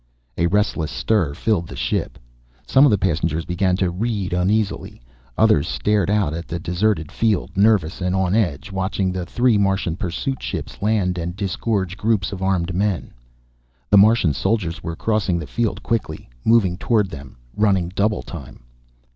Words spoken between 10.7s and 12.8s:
land and disgorge groups of armed